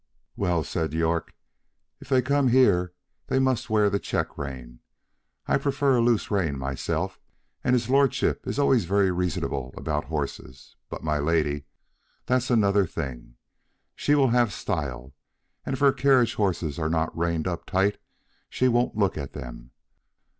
"Well," 0.35 0.63
said 0.63 0.93
York, 0.93 1.31
"if 1.99 2.09
they 2.09 2.23
come 2.23 2.47
here, 2.47 2.95
they 3.27 3.37
must 3.37 3.69
wear 3.69 3.87
the 3.87 3.99
check 3.99 4.35
rein. 4.35 4.79
I 5.45 5.59
prefer 5.59 5.95
a 5.97 6.01
loose 6.01 6.31
rein 6.31 6.57
myself, 6.57 7.19
and 7.63 7.73
his 7.75 7.87
lordship 7.87 8.47
is 8.47 8.57
always 8.57 8.85
very 8.85 9.11
reasonable 9.11 9.75
about 9.77 10.05
horses; 10.05 10.75
but 10.89 11.03
my 11.03 11.19
lady 11.19 11.65
that's 12.25 12.49
another 12.49 12.87
thing; 12.87 13.35
she 13.93 14.15
will 14.15 14.29
have 14.29 14.51
style, 14.51 15.13
and 15.67 15.73
if 15.73 15.79
her 15.81 15.91
carriage 15.93 16.33
horses 16.33 16.79
are 16.79 16.89
not 16.89 17.15
reined 17.15 17.47
up 17.47 17.67
tight 17.67 17.99
she 18.49 18.67
wouldn't 18.67 18.97
look 18.97 19.19
at 19.19 19.33
them. 19.33 19.69